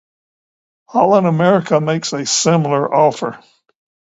Holland 0.89 1.27
America 1.27 1.79
makes 1.79 2.11
a 2.11 2.25
similar 2.25 2.91
offer. 2.91 3.39